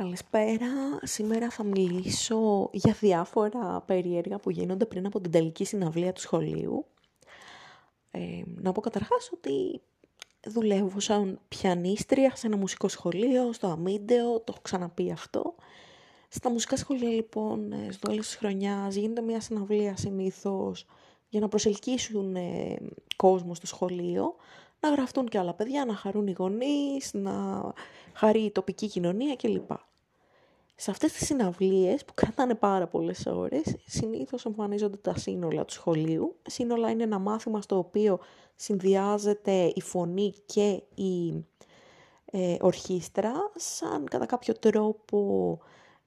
Καλησπέρα. 0.00 0.98
Σήμερα 1.02 1.50
θα 1.50 1.64
μιλήσω 1.64 2.70
για 2.72 2.96
διάφορα 3.00 3.80
περίεργα 3.80 4.38
που 4.38 4.50
γίνονται 4.50 4.86
πριν 4.86 5.06
από 5.06 5.20
την 5.20 5.30
τελική 5.30 5.64
συναυλία 5.64 6.12
του 6.12 6.20
σχολείου. 6.20 6.86
Ε, 8.10 8.42
να 8.54 8.72
πω 8.72 8.80
καταρχάς 8.80 9.30
ότι 9.32 9.80
δουλεύω 10.46 11.00
σαν 11.00 11.40
πιανίστρια 11.48 12.36
σε 12.36 12.46
ένα 12.46 12.56
μουσικό 12.56 12.88
σχολείο, 12.88 13.52
στο 13.52 13.66
Αμίντεο, 13.66 14.34
το 14.34 14.44
έχω 14.48 14.60
ξαναπεί 14.62 15.10
αυτό. 15.10 15.54
Στα 16.28 16.50
μουσικά 16.50 16.76
σχολεία 16.76 17.10
λοιπόν, 17.10 17.72
ε, 17.72 17.92
στο 17.92 18.08
τέλος 18.08 18.26
της 18.26 18.36
χρονιάς, 18.36 18.94
γίνεται 18.94 19.20
μια 19.20 19.40
συναυλία 19.40 19.96
συνήθως 19.96 20.86
για 21.28 21.40
να 21.40 21.48
προσελκύσουν 21.48 22.36
ε, 22.36 22.76
κόσμο 23.16 23.54
στο 23.54 23.66
σχολείο, 23.66 24.34
να 24.80 24.90
γραφτούν 24.90 25.28
και 25.28 25.38
άλλα 25.38 25.54
παιδιά, 25.54 25.84
να 25.84 25.94
χαρούν 25.94 26.26
οι 26.26 26.34
γονείς, 26.38 27.10
να 27.12 27.62
χαρεί 28.12 28.40
η 28.40 28.50
τοπική 28.50 28.88
κοινωνία 28.88 29.36
κλπ. 29.36 29.70
Σε 30.82 30.90
αυτές 30.90 31.12
τις 31.12 31.26
συναυλίες 31.26 32.04
που 32.04 32.14
κρατάνε 32.14 32.54
πάρα 32.54 32.86
πολλές 32.86 33.26
ώρες, 33.26 33.76
συνήθως 33.86 34.44
εμφανίζονται 34.44 34.96
τα 34.96 35.18
σύνολα 35.18 35.64
του 35.64 35.72
σχολείου. 35.72 36.36
Σύνολα 36.48 36.90
είναι 36.90 37.02
ένα 37.02 37.18
μάθημα 37.18 37.60
στο 37.60 37.78
οποίο 37.78 38.18
συνδυάζεται 38.54 39.72
η 39.74 39.80
φωνή 39.80 40.34
και 40.46 40.82
η 40.94 41.44
ε, 42.24 42.56
ορχήστρα, 42.60 43.32
σαν 43.54 44.04
κατά 44.04 44.26
κάποιο 44.26 44.54
τρόπο 44.54 45.58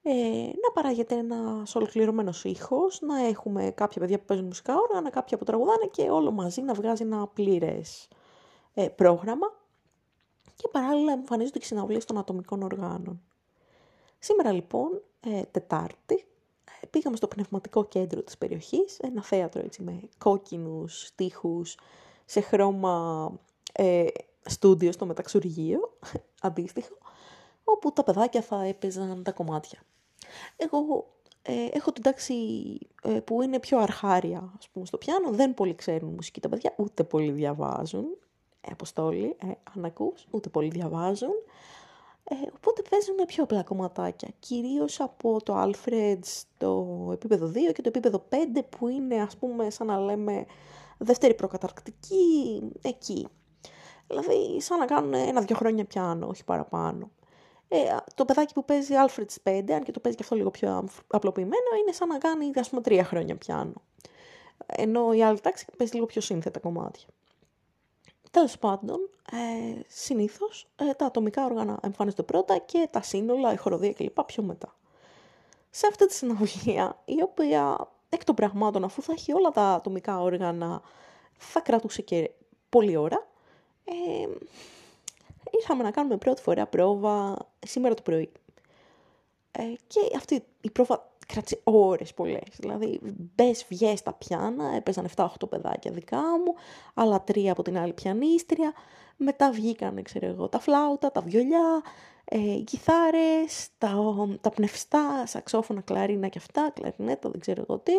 ε, 0.01 0.11
να 0.45 0.71
παράγεται 0.73 1.15
ένας 1.15 1.75
ολοκληρωμένος 1.75 2.43
ήχος, 2.43 3.01
να 3.01 3.25
έχουμε 3.25 3.71
κάποια 3.75 4.01
παιδιά 4.01 4.19
που 4.19 4.25
παίζουν 4.25 4.45
μουσικά 4.45 4.75
όργανα, 4.89 5.09
κάποια 5.09 5.37
που 5.37 5.43
τραγουδάνε 5.43 5.85
και 5.91 6.01
όλο 6.01 6.31
μαζί 6.31 6.61
να 6.61 6.73
βγάζει 6.73 7.03
ένα 7.03 7.27
πλήρες 7.27 8.07
ε, 8.73 8.87
πρόγραμμα 8.87 9.53
και 10.55 10.67
παράλληλα 10.71 11.11
εμφανίζονται 11.11 11.59
και 11.59 11.65
συναυλίες 11.65 12.05
των 12.05 12.17
ατομικών 12.17 12.61
οργάνων. 12.61 13.21
Σήμερα 14.23 14.51
λοιπόν, 14.51 15.01
ε, 15.19 15.41
Τετάρτη, 15.51 16.25
ε, 16.81 16.87
πήγαμε 16.87 17.15
στο 17.15 17.27
πνευματικό 17.27 17.85
κέντρο 17.85 18.21
της 18.21 18.37
περιοχής, 18.37 18.99
ένα 18.99 19.23
θέατρο 19.23 19.61
έτσι 19.65 19.81
με 19.81 19.99
κόκκινους 20.17 21.05
στίχους, 21.05 21.77
σε 22.25 22.41
χρώμα 22.41 23.31
ε, 23.73 24.05
στούντιο 24.45 24.91
στο 24.91 25.05
μεταξουργείο, 25.05 25.97
αντίστοιχο, 26.41 26.97
όπου 27.63 27.93
τα 27.93 28.03
παιδάκια 28.03 28.41
θα 28.41 28.63
έπαιζαν 28.63 29.23
τα 29.23 29.31
κομμάτια. 29.31 29.79
Εγώ 30.57 31.07
ε, 31.41 31.67
έχω 31.71 31.91
την 31.91 32.03
τάξη 32.03 32.35
ε, 33.03 33.19
που 33.19 33.41
είναι 33.41 33.59
πιο 33.59 33.79
αρχάρια, 33.79 34.53
ας 34.57 34.69
πούμε, 34.69 34.85
στο 34.85 34.97
πιάνο, 34.97 35.31
δεν 35.31 35.53
πολύ 35.53 35.75
ξέρουν 35.75 36.13
μουσική 36.13 36.39
τα 36.39 36.49
παιδιά, 36.49 36.73
ούτε 36.77 37.03
πολύ 37.03 37.31
διαβάζουν, 37.31 38.05
ε, 38.61 38.71
αποστόλη, 38.71 39.35
ε, 39.41 39.47
αν 39.75 39.85
ακούς, 39.85 40.27
ούτε 40.31 40.49
πολύ 40.49 40.69
διαβάζουν, 40.69 41.33
ε, 42.23 42.35
οπότε 42.55 42.81
παίζουν 42.89 43.15
πιο 43.27 43.43
απλά 43.43 43.63
κομματάκια, 43.63 44.29
κυρίως 44.39 44.99
από 44.99 45.43
το 45.43 45.61
Alfred 45.61 46.19
στο 46.21 47.09
επίπεδο 47.13 47.47
2 47.47 47.51
και 47.73 47.81
το 47.81 47.89
επίπεδο 47.89 48.25
5 48.29 48.35
που 48.69 48.87
είναι 48.87 49.21
ας 49.21 49.37
πούμε 49.37 49.69
σαν 49.69 49.87
να 49.87 49.99
λέμε 49.99 50.45
δεύτερη 50.97 51.33
προκαταρκτική 51.33 52.61
εκεί. 52.81 53.27
Δηλαδή 54.07 54.61
σαν 54.61 54.79
να 54.79 54.85
κάνουν 54.85 55.13
ένα-δυο 55.13 55.55
χρόνια 55.55 55.85
πιάνο, 55.85 56.27
όχι 56.27 56.43
παραπάνω. 56.43 57.11
Ε, 57.67 57.95
το 58.15 58.25
παιδάκι 58.25 58.53
που 58.53 58.65
παίζει 58.65 58.93
Alfred 59.05 59.51
5, 59.51 59.71
αν 59.71 59.83
και 59.83 59.91
το 59.91 59.99
παίζει 59.99 60.17
και 60.17 60.23
αυτό 60.23 60.35
λίγο 60.35 60.51
πιο 60.51 60.87
απλοποιημένο, 61.07 61.75
είναι 61.81 61.91
σαν 61.91 62.07
να 62.07 62.17
κάνει 62.17 62.51
ας 62.55 62.69
πούμε 62.69 62.81
τρία 62.81 63.03
χρόνια 63.03 63.35
πιάνο. 63.35 63.81
Ενώ 64.65 65.13
η 65.13 65.23
άλλη 65.23 65.39
τάξη 65.39 65.65
παίζει 65.77 65.93
λίγο 65.93 66.05
πιο 66.05 66.21
σύνθετα 66.21 66.59
κομμάτια. 66.59 67.07
Τέλος 68.33 68.57
πάντων, 68.57 69.09
ε, 69.31 69.81
συνήθως 69.87 70.67
ε, 70.75 70.93
τα 70.93 71.05
ατομικά 71.05 71.45
όργανα 71.45 71.79
εμφανίζονται 71.83 72.23
πρώτα 72.23 72.57
και 72.57 72.87
τα 72.91 73.01
σύνολα, 73.01 73.53
η 73.53 73.55
χοροδία 73.55 73.93
κλπ. 73.93 74.21
πιο 74.23 74.43
μετά. 74.43 74.75
Σε 75.69 75.87
αυτή 75.87 76.07
τη 76.07 76.13
συναυλία, 76.13 77.01
η 77.05 77.21
οποία 77.21 77.87
εκ 78.09 78.23
των 78.23 78.35
πραγμάτων, 78.35 78.83
αφού 78.83 79.01
θα 79.01 79.11
έχει 79.11 79.33
όλα 79.33 79.49
τα 79.49 79.73
ατομικά 79.73 80.21
όργανα, 80.21 80.81
θα 81.37 81.59
κρατούσε 81.59 82.01
και 82.01 82.31
πολλή 82.69 82.95
ώρα. 82.95 83.27
Ε, 83.85 84.27
ήρθαμε 85.51 85.83
να 85.83 85.91
κάνουμε 85.91 86.17
πρώτη 86.17 86.41
φορά 86.41 86.65
πρόβα 86.65 87.37
σήμερα 87.65 87.93
το 87.93 88.01
πρωί. 88.01 88.31
Ε, 89.51 89.63
και 89.87 89.99
αυτή 90.15 90.43
η 90.61 90.71
πρόβα 90.71 91.11
κράτησε 91.27 91.61
ώρες 91.63 92.13
πολλές. 92.13 92.55
Δηλαδή, 92.59 92.99
μπες 93.35 93.65
βγες 93.69 94.01
τα 94.01 94.13
πιάνα, 94.13 94.75
έπαιζαν 94.75 95.07
7-8 95.15 95.27
παιδάκια 95.49 95.91
δικά 95.91 96.21
μου, 96.21 96.53
άλλα 96.93 97.21
τρία 97.21 97.51
από 97.51 97.61
την 97.61 97.77
άλλη 97.77 97.93
πιανίστρια, 97.93 98.73
μετά 99.17 99.51
βγήκαν, 99.51 100.03
ξέρω 100.03 100.25
εγώ, 100.25 100.49
τα 100.49 100.59
φλάουτα, 100.59 101.11
τα 101.11 101.21
βιολιά, 101.21 101.81
ε, 102.25 102.37
οι 102.37 102.63
κιθάρες, 102.63 103.69
τα, 103.77 103.95
τα 104.41 104.49
πνευστά, 104.49 105.25
σαξόφωνα, 105.25 105.81
κλαρίνα 105.81 106.27
και 106.27 106.37
αυτά, 106.37 106.71
κλαρινέτα, 106.73 107.29
δεν 107.29 107.39
ξέρω 107.39 107.65
εγώ 107.69 107.79
τι. 107.79 107.93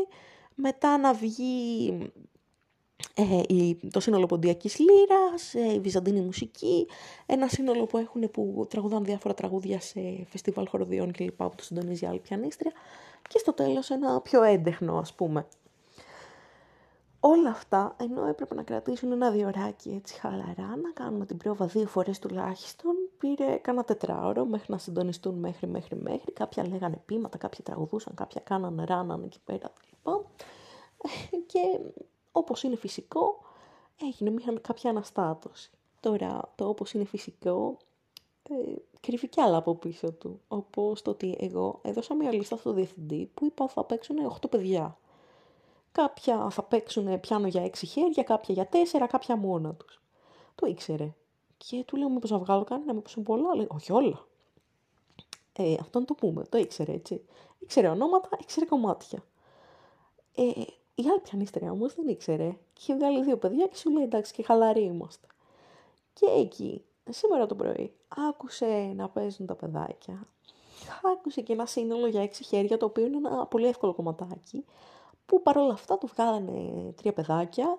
Μετά 0.55 0.99
να 0.99 1.13
βγει 1.13 1.89
ε, 2.01 2.07
το 3.91 4.01
σύνολο 4.01 4.27
ποντιακής 4.27 4.79
λύρας, 4.79 5.55
ε, 5.55 5.73
η 5.73 5.81
βυζαντινή 5.81 6.21
μουσική, 6.21 6.87
ένα 7.27 7.49
σύνολο 7.49 7.87
που 7.87 7.99
έχουν 7.99 8.31
που 8.31 8.67
τραγουδάνε 8.69 9.05
διάφορα 9.05 9.35
τραγούδια 9.35 9.81
σε 9.81 10.01
φεστιβάλ 10.29 10.69
χοροδιών 10.69 11.13
κλπ. 11.13 11.43
που 11.43 11.55
το 11.57 11.65
συντονίζει 11.65 12.07
άλλη 12.07 12.19
πιανίστρια 12.19 12.73
και 13.29 13.39
στο 13.39 13.53
τέλος 13.53 13.91
ένα 13.91 14.21
πιο 14.21 14.43
έντεχνο 14.43 14.99
ας 14.99 15.15
πούμε. 15.15 15.47
Όλα 17.27 17.51
αυτά, 17.51 17.97
ενώ 18.01 18.27
έπρεπε 18.27 18.55
να 18.55 18.63
κρατήσουν 18.63 19.13
ένα 19.13 19.31
διωράκι 19.31 19.91
έτσι 19.91 20.21
χαλαρά, 20.21 20.77
να 20.83 20.91
κάνουμε 20.95 21.27
την 21.27 21.37
πρόβα 21.37 21.67
δύο 21.67 21.87
φορές 21.87 22.19
τουλάχιστον, 22.19 22.93
πήρε 23.19 23.57
κάνα 23.57 23.85
τετράωρο 23.85 24.45
μέχρι 24.45 24.67
να 24.69 24.79
συντονιστούν 24.79 25.35
μέχρι 25.35 25.67
μέχρι 25.67 25.97
μέχρι. 25.97 26.33
Κάποια 26.33 26.69
λέγανε 26.69 27.03
πείματα, 27.07 27.39
κάποια 27.39 27.65
τραγουδούσαν, 27.65 28.15
κάποια 28.15 28.41
κάνανε 28.41 28.85
ράνανε 28.85 29.25
εκεί 29.25 29.41
πέρα 29.45 29.73
κλπ. 29.81 30.15
Και 31.47 31.61
όπως 32.37 32.63
είναι 32.63 32.77
φυσικό, 32.77 33.41
έγινε 34.03 34.31
μια 34.31 34.59
κάποια 34.61 34.91
αναστάτωση. 34.91 35.71
Τώρα, 36.01 36.53
το 36.55 36.69
όπως 36.69 36.93
είναι 36.93 37.05
φυσικό, 37.05 37.77
ε, 38.51 38.75
κρύβει 39.01 39.29
κι 39.29 39.41
άλλα 39.41 39.57
από 39.57 39.75
πίσω 39.75 40.13
του. 40.13 40.41
Όπως 40.49 41.03
το 41.03 41.11
ότι 41.11 41.37
εγώ 41.41 41.79
έδωσα 41.83 42.15
μια 42.15 42.33
λίστα 42.33 42.57
στο 42.57 42.73
διευθυντή 42.73 43.31
που 43.35 43.45
είπα 43.45 43.69
θα 43.69 43.85
παίξουν 43.85 44.17
8 44.43 44.51
παιδιά. 44.51 44.99
Κάποια 45.93 46.51
θα 46.51 46.63
παίξουν 46.63 47.21
πιάνο 47.21 47.47
για 47.47 47.63
6 47.63 47.87
χέρια, 47.87 48.23
κάποια 48.23 48.55
για 48.55 48.69
4, 49.03 49.07
κάποια 49.09 49.37
μόνα 49.37 49.75
τους. 49.75 50.03
Το 50.55 50.67
ήξερε. 50.67 51.15
Και 51.57 51.85
του 51.87 51.97
λέω 51.97 52.09
μήπως 52.09 52.31
να 52.31 52.39
βγάλω 52.39 52.65
κανένα, 52.65 52.95
μήπως 52.95 53.15
είναι 53.15 53.25
πολλά. 53.25 53.55
Λέει, 53.55 53.67
όχι 53.71 53.93
όλα. 53.93 54.27
Ε, 55.53 55.77
αυτό 55.81 56.05
το 56.05 56.15
πούμε, 56.15 56.45
το 56.45 56.59
ήξερε 56.59 56.93
έτσι. 56.93 57.25
Ήξερε 57.59 57.89
ονόματα, 57.89 58.29
ήξερε 58.41 58.67
κομμάτια. 58.67 59.25
Ε, 60.35 60.51
η 60.95 61.03
άλλη 61.11 61.21
πιανίστρια 61.21 61.71
όμως 61.71 61.95
δεν 61.95 62.09
ήξερε. 62.09 62.49
Και 62.73 62.81
είχε 62.81 62.95
βγάλει 62.95 63.23
δύο 63.23 63.37
παιδιά 63.37 63.67
και 63.67 63.77
σου 63.77 63.91
λέει 63.91 64.05
εντάξει 64.05 64.33
και 64.33 64.43
χαλαροί 64.43 64.83
είμαστε. 64.85 65.27
Και 66.13 66.27
εκεί 66.27 66.85
σήμερα 67.11 67.47
το 67.47 67.55
πρωί 67.55 67.93
άκουσε 68.29 68.93
να 68.97 69.09
παίζουν 69.09 69.47
τα 69.47 69.55
παιδάκια. 69.55 70.29
Άκουσε 71.03 71.41
και 71.41 71.53
ένα 71.53 71.67
σύνολο 71.67 72.07
για 72.07 72.23
έξι 72.23 72.45
χέρια, 72.45 72.77
το 72.77 72.87
οποίο 72.87 73.07
είναι 73.07 73.17
ένα 73.17 73.47
πολύ 73.47 73.67
εύκολο 73.67 73.95
κομματάκι, 73.95 74.65
που 75.27 75.43
παρόλα 75.43 75.73
αυτά 75.73 75.99
του 75.99 76.07
βγάλανε 76.07 76.93
τρία 76.93 77.13
παιδάκια 77.13 77.79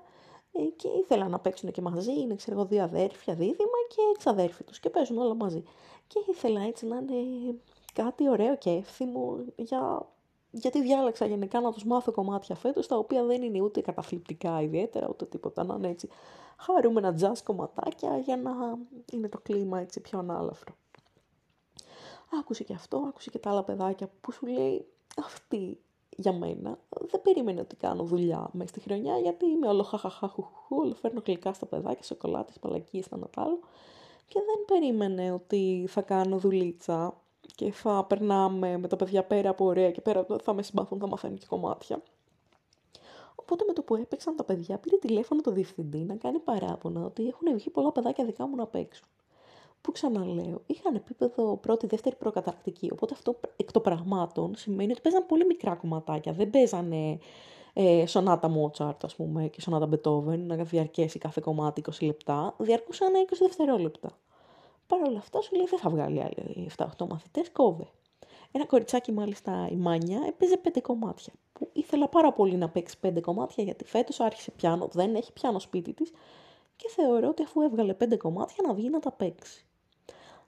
ε, 0.51 0.61
και 0.63 0.87
ήθελαν 0.87 1.31
να 1.31 1.39
παίξουν 1.39 1.71
και 1.71 1.81
μαζί. 1.81 2.11
Είναι, 2.11 2.35
ξέρω 2.35 2.57
εγώ, 2.57 2.67
δύο 2.67 2.83
αδέρφια, 2.83 3.33
δίδυμα 3.33 3.79
και 3.87 4.01
εξαδέρφοι 4.13 4.63
τους 4.63 4.79
και 4.79 4.89
παίζουν 4.89 5.17
όλα 5.17 5.33
μαζί. 5.33 5.63
Και 6.07 6.19
ήθελα 6.29 6.61
έτσι 6.61 6.85
να 6.85 6.97
είναι 6.97 7.55
κάτι 7.93 8.29
ωραίο 8.29 8.57
και 8.57 8.69
εύθυμο 8.69 9.37
για 9.55 10.09
γιατί 10.57 10.81
διάλεξα 10.81 11.25
γενικά 11.25 11.61
να 11.61 11.71
τους 11.71 11.85
μάθω 11.85 12.11
κομμάτια 12.11 12.55
φέτος, 12.55 12.87
τα 12.87 12.97
οποία 12.97 13.23
δεν 13.23 13.41
είναι 13.41 13.61
ούτε 13.61 13.81
καταθλιπτικά 13.81 14.61
ιδιαίτερα, 14.61 15.07
ούτε 15.09 15.25
τίποτα, 15.25 15.63
να 15.63 15.75
είναι 15.75 15.89
έτσι 15.89 16.09
χαρούμενα 16.57 17.15
jazz 17.19 17.37
κομματάκια 17.43 18.17
για 18.17 18.37
να 18.37 18.51
είναι 19.11 19.29
το 19.29 19.39
κλίμα 19.43 19.79
έτσι 19.79 20.01
πιο 20.01 20.19
ανάλαφρο. 20.19 20.75
Άκουσε 22.39 22.63
και 22.63 22.73
αυτό, 22.73 22.97
άκουσε 22.97 23.29
και 23.29 23.39
τα 23.39 23.49
άλλα 23.49 23.63
παιδάκια 23.63 24.09
που 24.21 24.31
σου 24.31 24.45
λέει 24.45 24.85
αυτή 25.25 25.79
για 26.09 26.33
μένα 26.33 26.79
δεν 26.89 27.21
περίμενε 27.21 27.61
ότι 27.61 27.75
κάνω 27.75 28.03
δουλειά 28.03 28.49
μέσα 28.51 28.69
στη 28.69 28.79
χρονιά 28.79 29.17
γιατί 29.17 29.45
είμαι 29.45 29.67
όλο 29.67 29.83
χαχαχαχουχού, 29.83 30.75
όλο 30.75 30.93
φέρνω 30.93 31.21
γλυκά 31.25 31.53
στα 31.53 31.65
παιδάκια, 31.65 32.03
σοκολάτες, 32.03 32.59
παλακίες, 32.59 33.07
τα 33.07 33.17
άλλο 33.35 33.59
και 34.27 34.39
δεν 34.45 34.65
περίμενε 34.65 35.31
ότι 35.31 35.85
θα 35.87 36.01
κάνω 36.01 36.37
δουλίτσα 36.37 37.23
και 37.55 37.71
θα 37.71 38.05
περνάμε 38.05 38.77
με 38.77 38.87
τα 38.87 38.95
παιδιά 38.95 39.23
πέρα 39.23 39.49
από 39.49 39.65
ωραία 39.65 39.91
και 39.91 40.01
πέρα 40.01 40.25
θα 40.43 40.53
με 40.53 40.61
συμπαθούν, 40.63 40.99
θα 40.99 41.07
μαθαίνουν 41.07 41.37
και 41.37 41.45
κομμάτια. 41.49 42.01
Οπότε 43.35 43.63
με 43.67 43.73
το 43.73 43.81
που 43.81 43.95
έπαιξαν 43.95 44.35
τα 44.35 44.43
παιδιά 44.43 44.77
πήρε 44.77 44.97
τηλέφωνο 44.97 45.41
το 45.41 45.51
διευθυντή 45.51 45.97
να 45.97 46.15
κάνει 46.15 46.39
παράπονα 46.39 47.05
ότι 47.05 47.27
έχουν 47.27 47.57
βγει 47.57 47.69
πολλά 47.69 47.91
παιδάκια 47.91 48.25
δικά 48.25 48.47
μου 48.47 48.55
να 48.55 48.67
παίξουν. 48.67 49.07
Που 49.81 49.91
ξαναλέω, 49.91 50.61
είχαν 50.65 50.95
επίπεδο 50.95 51.57
πρώτη, 51.57 51.87
δεύτερη 51.87 52.15
προκαταρκτική. 52.15 52.89
Οπότε 52.91 53.13
αυτό 53.13 53.39
εκ 53.55 53.71
των 53.71 53.81
πραγμάτων 53.81 54.55
σημαίνει 54.55 54.91
ότι 54.91 55.01
παίζαν 55.01 55.25
πολύ 55.25 55.45
μικρά 55.45 55.75
κομματάκια. 55.75 56.33
Δεν 56.33 56.49
παίζανε 56.49 57.17
ε, 57.73 58.05
σονάτα 58.05 58.47
Μότσαρτ, 58.47 59.03
ας 59.03 59.15
πούμε, 59.15 59.47
και 59.47 59.61
σονάτα 59.61 59.85
Μπετόβεν, 59.85 60.45
να 60.45 60.55
διαρκέσει 60.55 61.19
κάθε 61.19 61.41
κομμάτι 61.43 61.83
20 61.91 62.05
λεπτά. 62.05 62.55
Διαρκούσαν 62.57 63.11
20 63.29 63.35
δευτερόλεπτα. 63.39 64.09
Παρ' 64.87 65.01
όλα 65.01 65.17
αυτά 65.17 65.41
σου 65.41 65.55
λέει 65.55 65.65
δεν 65.65 65.79
θα 65.79 65.89
βγάλει 65.89 66.21
άλλοι 66.21 66.69
7-8 66.77 67.07
μαθητές, 67.09 67.51
κόβε. 67.51 67.87
Ένα 68.51 68.65
κοριτσάκι 68.65 69.11
μάλιστα 69.11 69.67
η 69.71 69.75
Μάνια 69.75 70.19
έπαιζε 70.27 70.57
πέντε 70.57 70.81
κομμάτια. 70.81 71.33
Που 71.53 71.69
ήθελα 71.73 72.07
πάρα 72.07 72.33
πολύ 72.33 72.55
να 72.55 72.69
παίξει 72.69 72.99
πέντε 72.99 73.19
κομμάτια 73.19 73.63
γιατί 73.63 73.85
φέτος 73.85 74.19
άρχισε 74.19 74.51
πιάνο, 74.51 74.87
δεν 74.91 75.15
έχει 75.15 75.33
πιάνο 75.33 75.59
σπίτι 75.59 75.93
της 75.93 76.11
και 76.75 76.89
θεωρώ 76.89 77.27
ότι 77.27 77.43
αφού 77.43 77.61
έβγαλε 77.61 77.93
πέντε 77.93 78.17
κομμάτια 78.17 78.63
να 78.67 78.73
βγει 78.73 78.89
να 78.89 78.99
τα 78.99 79.11
παίξει. 79.11 79.65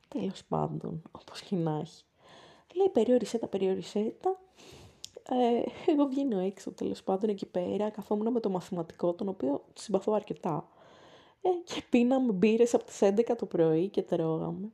Τέλος 0.08 0.44
πάντων, 0.48 1.02
όπως 1.12 1.42
και 1.42 1.56
να 1.56 1.80
έχει. 1.80 2.04
Λέει 2.74 2.90
περιόρισέ 2.90 3.38
τα, 3.38 3.48
περιόρισέ 3.48 4.16
τα. 4.22 4.40
Ε, 5.30 5.92
εγώ 5.92 6.06
βγαίνω 6.06 6.40
έξω 6.40 6.72
τέλος 6.72 7.04
πάντων 7.04 7.30
εκεί 7.30 7.46
πέρα, 7.46 7.90
καθόμουν 7.90 8.32
με 8.32 8.40
το 8.40 8.50
μαθηματικό, 8.50 9.14
τον 9.14 9.28
οποίο 9.28 9.64
συμπαθώ 9.74 10.14
αρκετά. 10.14 10.68
Ε, 11.42 11.50
και 11.64 11.84
πίναμε 11.90 12.32
μπύρες 12.32 12.74
από 12.74 12.84
τις 12.84 13.00
11 13.02 13.36
το 13.38 13.46
πρωί 13.46 13.88
και 13.88 14.02
τρώγαμε. 14.02 14.72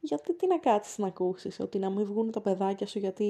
Γιατί 0.00 0.34
τι 0.34 0.46
να 0.46 0.58
κάτσεις 0.58 0.98
να 0.98 1.06
ακούσεις, 1.06 1.60
ότι 1.60 1.78
να 1.78 1.90
μην 1.90 2.04
βγουν 2.04 2.30
τα 2.30 2.40
παιδάκια 2.40 2.86
σου 2.86 2.98
γιατί 2.98 3.26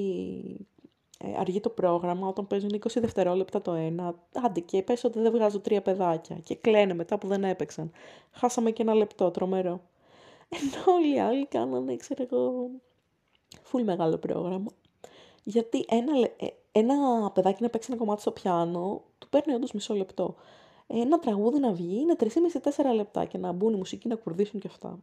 ε, 1.18 1.34
αργεί 1.38 1.60
το 1.60 1.68
πρόγραμμα 1.68 2.28
όταν 2.28 2.46
παίζουν 2.46 2.70
20 2.72 2.78
δευτερόλεπτα 2.94 3.62
το 3.62 3.72
ένα. 3.72 4.14
Άντε 4.32 4.60
και 4.60 4.82
πες 4.82 5.04
ότι 5.04 5.20
δεν 5.20 5.32
βγάζω 5.32 5.60
τρία 5.60 5.82
παιδάκια 5.82 6.36
και 6.36 6.54
κλαίνε 6.54 6.94
μετά 6.94 7.18
που 7.18 7.26
δεν 7.26 7.44
έπαιξαν. 7.44 7.90
Χάσαμε 8.32 8.70
και 8.70 8.82
ένα 8.82 8.94
λεπτό, 8.94 9.30
τρομερό. 9.30 9.80
Ενώ 10.48 10.94
όλοι 10.96 11.14
οι 11.14 11.20
άλλοι 11.20 11.46
κάνανε, 11.46 11.96
ξέρω 11.96 12.22
εγώ, 12.30 12.70
φουλ 13.62 13.82
μεγάλο 13.82 14.18
πρόγραμμα. 14.18 14.70
Γιατί 15.42 15.84
ένα, 15.88 16.12
ε, 16.36 16.46
ένα 16.72 17.30
παιδάκι 17.30 17.62
να 17.62 17.68
παίξει 17.68 17.88
ένα 17.90 18.00
κομμάτι 18.00 18.20
στο 18.20 18.30
πιάνο, 18.30 19.02
του 19.18 19.28
παίρνει 19.28 19.54
όντως 19.54 19.72
μισό 19.72 19.94
λεπτό. 19.94 20.34
Ένα 20.86 21.18
τραγούδι 21.18 21.58
να 21.58 21.72
βγει 21.72 22.00
είναι 22.00 22.16
3,5-4 22.18 22.94
λεπτά 22.94 23.24
και 23.24 23.38
να 23.38 23.52
μπουν 23.52 23.72
οι 23.72 23.76
μουσικοί 23.76 24.08
να 24.08 24.16
κουρδίσουν 24.16 24.60
και 24.60 24.68
αυτά. 24.68 24.98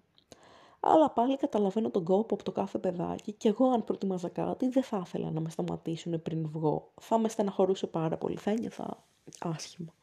Αλλά 0.79 1.09
πάλι 1.09 1.37
καταλαβαίνω 1.37 1.89
τον 1.89 2.03
κόπο 2.03 2.33
από 2.33 2.43
το 2.43 2.51
κάθε 2.51 2.77
παιδάκι 2.77 3.31
και 3.31 3.47
εγώ 3.47 3.65
αν 3.69 3.83
προτιμάζα 3.83 4.29
κάτι 4.29 4.69
δεν 4.69 4.83
θα 4.83 5.03
ήθελα 5.05 5.31
να 5.31 5.39
με 5.39 5.49
σταματήσουν 5.49 6.21
πριν 6.21 6.47
βγω. 6.47 6.91
Θα 7.01 7.17
με 7.17 7.29
στεναχωρούσε 7.29 7.87
πάρα 7.87 8.17
πολύ, 8.17 8.35
θα 8.35 8.51
ένιωθα 8.51 9.03
άσχημα. 9.39 9.93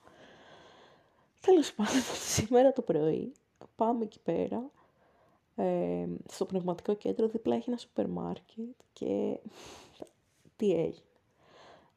Τέλος 1.41 1.75
πάντων, 1.75 2.01
σήμερα 2.35 2.73
το 2.73 2.83
πρωί 2.83 3.33
πάμε 3.77 4.05
εκεί 4.05 4.21
πέρα, 4.21 4.71
ε, 5.57 6.07
στο 6.29 6.45
πνευματικό 6.45 6.95
κέντρο, 6.95 7.29
δίπλα 7.29 7.55
έχει 7.55 7.71
ένα 7.71 7.79
σούπερ 7.79 8.09
μάρκετ 8.09 8.77
και 8.93 9.39
τι 10.57 10.73
έγινε. 10.73 11.05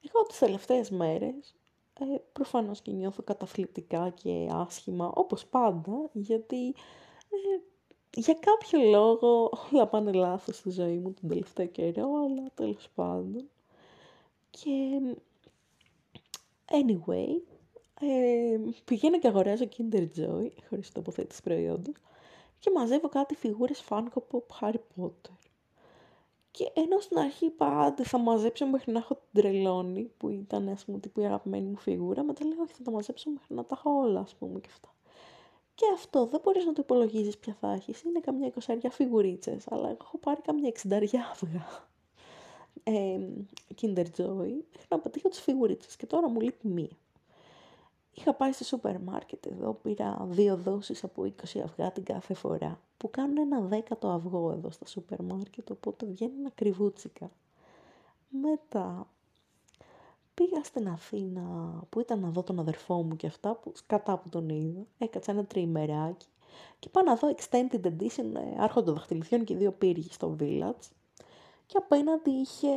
Εγώ 0.07 0.25
τις 0.27 0.37
τελευταίες 0.37 0.89
μέρες 0.89 1.55
ε, 1.99 2.05
προφανώς 2.33 2.81
και 2.81 2.91
νιώθω 2.91 3.23
καταθλιπτικά 3.23 4.09
και 4.09 4.47
άσχημα, 4.51 5.11
όπως 5.15 5.45
πάντα, 5.45 6.09
γιατί 6.13 6.67
ε, 7.29 7.59
για 8.15 8.33
κάποιο 8.33 8.89
λόγο 8.89 9.51
όλα 9.71 9.87
πάνε 9.87 10.11
λάθος 10.11 10.55
στη 10.55 10.69
ζωή 10.69 10.97
μου 10.97 11.13
τον 11.13 11.29
τελευταίο 11.29 11.65
καιρό, 11.65 12.09
αλλά 12.15 12.51
τέλος 12.53 12.89
πάντων. 12.95 13.49
Και 14.49 14.99
anyway, 16.65 17.41
ε, 17.99 18.59
πηγαίνω 18.85 19.19
και 19.19 19.27
αγοράζω 19.27 19.65
Kinder 19.77 20.07
Joy, 20.17 20.49
χωρίς 20.69 20.91
τοποθέτηση 20.91 21.41
προϊόντος, 21.43 21.95
και 22.59 22.71
μαζεύω 22.75 23.09
κάτι 23.09 23.35
φιγούρες 23.35 23.83
Funko 23.89 24.21
Pop 24.31 24.59
Harry 24.61 24.79
Potter. 24.97 25.42
Και 26.57 26.71
ενώ 26.73 26.99
στην 26.99 27.17
αρχή 27.17 27.49
πάντα 27.49 28.03
θα 28.03 28.17
μαζέψω 28.17 28.65
μέχρι 28.65 28.91
να 28.91 28.99
έχω 28.99 29.15
την 29.15 29.41
τρελόνη, 29.41 30.11
που 30.17 30.29
ήταν 30.29 30.69
ας 30.69 30.85
πούμε 30.85 30.99
τύπου 30.99 31.19
η 31.19 31.25
αγαπημένη 31.25 31.67
μου 31.67 31.77
φιγούρα, 31.77 32.23
μετά 32.23 32.45
λέω 32.45 32.61
όχι 32.61 32.73
θα 32.73 32.83
τα 32.83 32.91
μαζέψω 32.91 33.29
μέχρι 33.29 33.55
να 33.55 33.65
τα 33.65 33.75
έχω 33.77 33.99
όλα 33.99 34.19
ας 34.19 34.35
πούμε 34.35 34.59
και 34.59 34.69
αυτά. 34.71 34.93
Και 35.75 35.85
αυτό 35.93 36.25
δεν 36.25 36.39
μπορείς 36.43 36.65
να 36.65 36.73
το 36.73 36.81
υπολογίζεις 36.83 37.37
ποια 37.37 37.57
θα 37.59 37.71
έχεις. 37.71 38.01
Είναι 38.01 38.19
καμιά 38.19 38.47
εικοσαριά 38.47 38.89
φιγουρίτσες, 38.89 39.67
αλλά 39.71 39.89
έχω 39.89 40.17
πάρει 40.17 40.41
καμιά 40.41 40.67
εξινταριά 40.67 41.29
αυγά. 41.31 41.87
Ε, 42.83 43.19
Kinder 43.81 44.05
Joy, 44.17 44.51
να 44.89 44.99
πετύχω 44.99 45.29
τις 45.29 45.41
φιγουρίτσες 45.41 45.95
και 45.95 46.05
τώρα 46.05 46.29
μου 46.29 46.41
λείπει 46.41 46.67
μία. 46.67 46.97
Είχα 48.13 48.33
πάει 48.33 48.51
στο 48.51 48.63
σούπερ 48.63 48.99
μάρκετ 48.99 49.45
εδώ, 49.45 49.73
πήρα 49.73 50.27
δύο 50.29 50.57
δόσεις 50.57 51.03
από 51.03 51.23
20 51.23 51.59
αυγά 51.63 51.91
την 51.91 52.03
κάθε 52.03 52.33
φορά, 52.33 52.79
που 52.97 53.09
κάνουν 53.09 53.37
ένα 53.37 53.61
δέκατο 53.61 54.07
αυγό 54.09 54.51
εδώ 54.51 54.71
στα 54.71 54.85
σούπερ 54.85 55.21
μάρκετ, 55.21 55.71
οπότε 55.71 56.05
βγαίνουν 56.05 56.45
ακριβούτσικα. 56.45 57.31
Μετά 58.29 59.07
πήγα 60.33 60.63
στην 60.63 60.87
Αθήνα 60.87 61.43
που 61.89 61.99
ήταν 61.99 62.19
να 62.19 62.29
δω 62.29 62.43
τον 62.43 62.59
αδερφό 62.59 63.03
μου 63.03 63.15
και 63.15 63.27
αυτά, 63.27 63.55
που 63.55 63.71
κατά 63.87 64.17
που 64.17 64.29
τον 64.29 64.49
είδα, 64.49 64.85
έκατσα 64.97 65.31
ένα 65.31 65.45
τριημεράκι 65.45 66.27
και 66.79 66.89
πάω 66.89 67.03
να 67.03 67.15
δω 67.15 67.35
extended 67.35 67.85
edition 67.85 68.35
ε, 68.35 68.63
άρχοντο 68.63 68.93
δαχτυλιθιών 68.93 69.43
και 69.43 69.55
δύο 69.55 69.71
πύργοι 69.71 70.11
στο 70.11 70.35
Village 70.39 70.89
και 71.65 71.77
απέναντι 71.77 72.29
είχε 72.29 72.69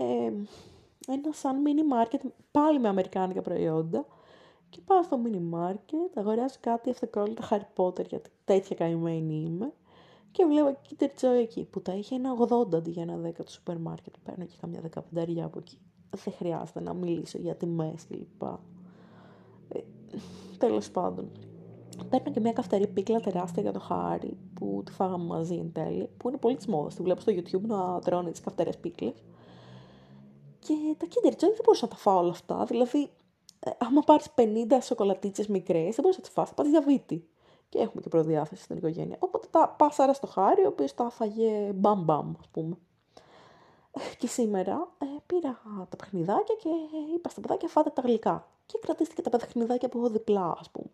ένα 1.09 1.33
σαν 1.33 1.63
mini 1.67 2.03
market 2.03 2.21
πάλι 2.51 2.79
με 2.79 2.89
αμερικάνικα 2.89 3.43
προϊόντα 3.43 4.07
και 4.77 4.83
πάω 4.87 5.03
στο 5.03 5.21
mini 5.25 5.55
market, 5.55 6.11
αγοράζω 6.15 6.57
κάτι 6.61 6.91
αυτοκόλλητα 6.91 7.49
Harry 7.51 7.83
Potter 7.83 8.09
γιατί 8.09 8.31
τέτοια 8.45 8.77
καημένη 8.77 9.45
είμαι 9.47 9.73
και 10.31 10.45
βλέπω 10.45 10.79
Kinder 10.89 11.25
Joy 11.25 11.41
εκεί 11.41 11.65
που 11.65 11.83
τα 11.83 11.93
είχε 11.93 12.15
ένα 12.15 12.37
80 12.49 12.75
αντί 12.75 12.91
για 12.91 13.03
ένα 13.03 13.29
10 13.29 13.33
το 13.45 13.51
σούπερ 13.51 13.79
μάρκετ. 13.79 14.15
Παίρνω 14.25 14.45
και 14.45 14.55
καμιά 14.61 14.81
15 15.15 15.41
από 15.45 15.59
εκεί. 15.59 15.79
Δεν 16.11 16.35
χρειάζεται 16.35 16.81
να 16.81 16.95
μιλήσω 16.95 17.39
για 17.39 17.55
τιμές 17.55 18.07
κλπ. 18.07 18.43
Ε, 19.69 19.79
τέλος 20.59 20.91
πάντων. 20.91 21.31
Παίρνω 22.09 22.31
και 22.31 22.41
μια 22.41 22.53
καυτερή 22.53 22.87
πίκλα 22.87 23.21
τεράστια 23.21 23.63
για 23.63 23.73
το 23.73 23.81
χάρι 23.81 24.37
που 24.55 24.83
τη 24.85 24.93
φάγαμε 24.93 25.25
μαζί 25.25 25.55
εν 25.55 25.73
τέλει, 25.73 26.09
που 26.17 26.29
είναι 26.29 26.39
πολύ 26.39 26.57
της 26.57 26.67
μόδας. 26.67 26.95
Τη 26.95 27.03
βλέπω 27.03 27.21
στο 27.21 27.33
YouTube 27.33 27.67
να 27.67 27.99
τρώνε 27.99 28.31
τις 28.31 28.41
καυτερές 28.41 28.79
πίκλες. 28.79 29.25
Και 30.59 30.75
τα 30.97 31.07
Kinder 31.07 31.33
Joy 31.33 31.39
δεν 31.39 31.61
μπορούσα 31.65 31.85
να 31.85 31.91
τα 31.91 31.97
φάω 31.97 32.19
όλα 32.19 32.31
αυτά. 32.31 32.65
Δηλαδή, 32.65 33.03
ε, 33.03 33.09
άμα 33.79 34.01
πάρεις 34.01 34.29
50 34.35 34.79
σοκολατίτσες 34.83 35.47
μικρές, 35.47 35.95
δεν 35.95 36.01
μπορείς 36.01 36.17
να 36.17 36.23
τις 36.23 36.33
φας, 36.33 36.49
θα 36.49 36.55
πάρεις 36.55 36.71
διαβήτη. 36.71 37.29
Και 37.69 37.79
έχουμε 37.79 38.03
και 38.03 38.09
προδιάθεση 38.09 38.63
στην 38.63 38.77
οικογένεια. 38.77 39.17
Οπότε 39.19 39.47
τα 39.51 39.75
πάσαρα 39.79 40.13
στο 40.13 40.27
χάρι, 40.27 40.65
ο 40.65 40.69
οποίος 40.69 40.95
τα 40.95 41.11
φάγε 41.11 41.73
μπαμ 41.75 42.05
μπαμ, 42.05 42.35
ας 42.41 42.49
πούμε. 42.49 42.77
Και 44.19 44.27
σήμερα 44.27 44.89
ε, 44.99 45.07
πήρα 45.27 45.61
τα 45.89 45.97
παιχνιδάκια 45.97 46.55
και 46.55 46.69
είπα 47.15 47.29
στα 47.29 47.41
παιδάκια 47.41 47.69
φάτε 47.69 47.91
τα 47.91 48.03
γλυκά. 48.03 48.49
Και 48.67 48.79
κρατήστηκε 48.81 49.23
τα 49.23 49.39
παιχνιδάκια 49.39 49.89
που 49.89 49.99
έχω 49.99 50.09
διπλά, 50.09 50.57
ας 50.61 50.71
πούμε. 50.71 50.91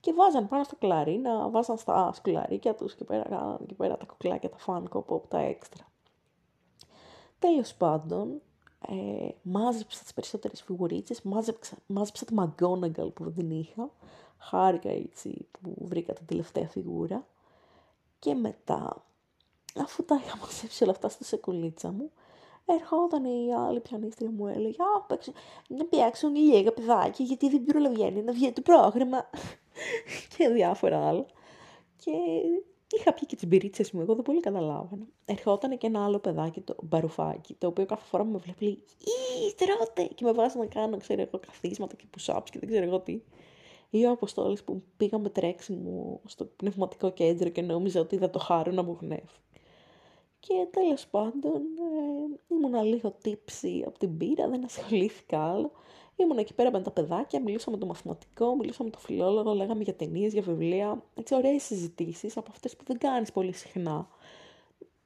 Και 0.00 0.12
βάζαν 0.12 0.48
πάνω 0.48 0.64
στο 0.64 0.76
κλαρίνα, 0.76 1.48
βάζαν 1.48 1.78
στα 1.78 2.12
σκουλαρίκια 2.12 2.74
τους 2.74 2.94
και 2.94 3.04
πέρα, 3.04 3.58
και 3.66 3.74
πέρα 3.74 3.96
τα 3.96 4.04
κουκλάκια, 4.04 4.50
τα 4.50 4.58
φάνκο 4.58 4.98
από 4.98 5.22
τα 5.28 5.38
έξτρα. 5.38 5.86
Τέλος 7.38 7.74
πάντων, 7.74 8.40
ε, 8.88 9.28
μάζεψα 9.42 10.02
τις 10.02 10.14
περισσότερες 10.14 10.62
φιγουρίτσες, 10.62 11.22
μάζεψα, 11.22 11.76
μάζεψα 11.86 12.24
τη 12.24 12.34
McGonagall 12.38 13.14
που 13.14 13.24
δεν 13.24 13.34
την 13.34 13.50
είχα, 13.50 13.90
χάρηκα 14.38 14.88
έτσι 14.88 15.46
που 15.50 15.74
βρήκα 15.78 16.12
την 16.12 16.26
τελευταία 16.26 16.68
φιγούρα 16.68 17.26
και 18.18 18.34
μετά, 18.34 19.04
αφού 19.76 20.04
τα 20.04 20.20
είχα 20.24 20.36
μαζέψει 20.36 20.82
όλα 20.82 20.92
αυτά 20.92 21.08
στη 21.08 21.24
σεκουλίτσα 21.24 21.90
μου, 21.90 22.10
ερχόταν 22.64 23.24
η 23.24 23.54
άλλη 23.54 23.80
πιανίστρια 23.80 24.30
μου 24.30 24.46
έλεγε 24.46 24.82
«Α, 24.82 25.02
παίξω, 25.06 25.32
να 25.68 25.84
πιάξουν 25.84 26.34
λίγα 26.34 26.72
παιδάκια 26.72 27.24
γιατί 27.24 27.48
δεν 27.48 27.64
προλαβαίνει 27.64 28.22
να 28.22 28.32
βγει 28.32 28.52
το 28.52 28.60
πρόγραμμα» 28.60 29.30
και 30.36 30.48
διάφορα 30.48 31.08
άλλα. 31.08 31.26
Και 31.96 32.10
είχα 32.96 33.12
πει 33.12 33.26
και 33.26 33.36
τις 33.36 33.46
μπυρίτσες 33.46 33.92
μου, 33.92 34.00
εγώ 34.00 34.14
δεν 34.14 34.24
πολύ 34.24 34.40
καταλάβανα. 34.40 35.06
Ερχόταν 35.24 35.78
και 35.78 35.86
ένα 35.86 36.04
άλλο 36.04 36.18
παιδάκι, 36.18 36.60
το 36.60 36.76
μπαρουφάκι, 36.82 37.54
το 37.54 37.66
οποίο 37.66 37.86
κάθε 37.86 38.04
φορά 38.04 38.24
μου 38.24 38.38
βλέπει 38.38 38.64
λέει 38.64 38.82
Ι, 38.98 39.54
τρώτε! 39.56 40.14
Και 40.14 40.24
με 40.24 40.32
βάζει 40.32 40.58
να 40.58 40.66
κάνω, 40.66 40.96
ξέρω 40.96 41.20
εγώ, 41.20 41.40
καθίσματα 41.46 41.96
και 41.96 42.04
push-ups 42.16 42.46
και 42.50 42.58
δεν 42.58 42.68
ξέρω 42.68 42.84
εγώ 42.84 43.00
τι. 43.00 43.20
Ή 43.90 44.04
ο 44.04 44.10
Αποστόλης 44.10 44.64
που 44.64 44.82
πήγαμε 44.96 45.28
τρέξιμο 45.28 46.20
στο 46.24 46.44
πνευματικό 46.44 47.10
κέντρο 47.10 47.48
και 47.48 47.62
νόμιζα 47.62 48.00
ότι 48.00 48.16
θα 48.16 48.30
το 48.30 48.38
χάρω 48.38 48.72
να 48.72 48.82
μου 48.82 48.96
γνεύει. 49.00 49.38
Και 50.46 50.66
τέλος 50.70 51.06
πάντων 51.06 51.62
ε, 52.48 52.54
ήμουν 52.54 52.84
λίγο 52.84 53.14
τύψη 53.22 53.84
από 53.86 53.98
την 53.98 54.16
πύρα, 54.16 54.48
δεν 54.48 54.64
ασχολήθηκα 54.64 55.52
άλλο. 55.52 55.70
Ήμουν 56.16 56.38
εκεί 56.38 56.54
πέρα 56.54 56.70
με 56.70 56.82
τα 56.82 56.90
παιδάκια, 56.90 57.40
μιλούσαμε 57.40 57.76
με 57.76 57.82
το 57.82 57.88
μαθηματικό, 57.88 58.56
μιλούσαμε 58.56 58.88
με 58.88 58.94
το 58.96 59.02
φιλόλογο, 59.02 59.52
λέγαμε 59.54 59.82
για 59.82 59.94
ταινίες, 59.94 60.32
για 60.32 60.42
βιβλία. 60.42 61.02
Έτσι, 61.14 61.34
ωραίες 61.34 61.62
συζητήσεις 61.62 62.36
από 62.36 62.50
αυτές 62.50 62.76
που 62.76 62.84
δεν 62.86 62.98
κάνεις 62.98 63.32
πολύ 63.32 63.52
συχνά. 63.52 64.08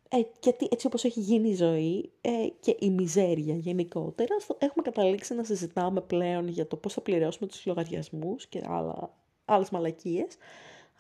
Ε, 0.09 0.21
γιατί 0.43 0.69
έτσι 0.71 0.87
όπως 0.87 1.05
έχει 1.05 1.21
γίνει 1.21 1.49
η 1.49 1.55
ζωή 1.55 2.11
ε, 2.21 2.31
και 2.61 2.77
η 2.79 2.91
μιζέρια 2.91 3.55
γενικότερα, 3.55 4.37
έχουμε 4.59 4.83
καταλήξει 4.83 5.35
να 5.35 5.45
συζητάμε 5.45 6.01
πλέον 6.01 6.49
για 6.49 6.67
το 6.67 6.77
πώς 6.77 6.93
θα 6.93 7.01
πληρώσουμε 7.01 7.49
τους 7.49 7.67
λογαριασμούς 7.67 8.47
και 8.47 8.63
άλλα, 8.67 9.15
άλλες 9.45 9.71
μαλακίες, 9.71 10.37